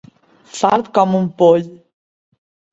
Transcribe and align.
Fart 0.59 0.89
com 0.97 1.15
un 1.21 1.29
poll. 1.43 1.71